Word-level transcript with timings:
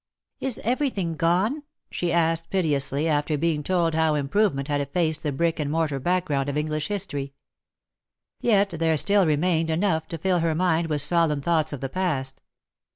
"Is 0.49 0.59
everything 0.63 1.13
gone 1.13 1.57
V^ 1.59 1.63
she 1.91 2.07
asked^ 2.07 2.49
piteously, 2.49 3.07
after 3.07 3.37
being 3.37 3.61
told 3.61 3.93
how 3.93 4.15
improvement 4.15 4.67
had 4.67 4.81
effaced 4.81 5.21
the 5.21 5.31
brick 5.31 5.59
and 5.59 5.69
mortar 5.69 5.99
background 5.99 6.49
of 6.49 6.57
English 6.57 6.87
History. 6.87 7.35
Yet 8.39 8.71
there 8.71 8.97
still 8.97 9.27
remained 9.27 9.69
enough 9.69 10.07
to 10.07 10.17
fill 10.17 10.39
her 10.39 10.55
mind 10.55 10.87
with 10.87 11.03
solemn 11.03 11.41
thoughts 11.41 11.71
of 11.71 11.81
the 11.81 11.87
past. 11.89 12.41